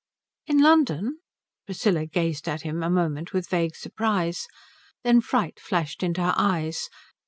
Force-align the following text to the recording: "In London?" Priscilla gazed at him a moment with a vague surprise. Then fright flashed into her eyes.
"In 0.47 0.63
London?" 0.63 1.19
Priscilla 1.67 2.07
gazed 2.07 2.47
at 2.47 2.63
him 2.63 2.81
a 2.81 2.89
moment 2.89 3.33
with 3.33 3.45
a 3.45 3.49
vague 3.51 3.75
surprise. 3.75 4.47
Then 5.03 5.21
fright 5.21 5.59
flashed 5.59 6.01
into 6.01 6.23
her 6.23 6.33
eyes. 6.35 6.89